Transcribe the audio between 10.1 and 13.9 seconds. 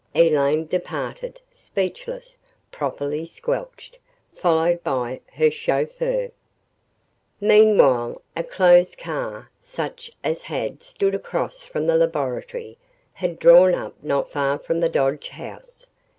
as had stood across from the laboratory, had drawn